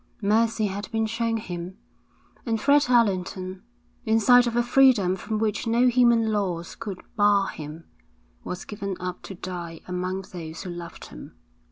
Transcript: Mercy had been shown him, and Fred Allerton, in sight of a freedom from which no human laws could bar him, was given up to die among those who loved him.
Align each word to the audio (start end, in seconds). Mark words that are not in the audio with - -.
Mercy 0.19 0.65
had 0.65 0.89
been 0.91 1.05
shown 1.05 1.37
him, 1.37 1.77
and 2.43 2.59
Fred 2.59 2.85
Allerton, 2.89 3.61
in 4.03 4.19
sight 4.19 4.47
of 4.47 4.55
a 4.55 4.63
freedom 4.63 5.15
from 5.15 5.37
which 5.37 5.67
no 5.67 5.85
human 5.89 6.31
laws 6.31 6.73
could 6.73 7.03
bar 7.15 7.49
him, 7.49 7.83
was 8.43 8.65
given 8.65 8.97
up 8.99 9.21
to 9.21 9.35
die 9.35 9.79
among 9.87 10.23
those 10.23 10.63
who 10.63 10.71
loved 10.71 11.05
him. 11.09 11.35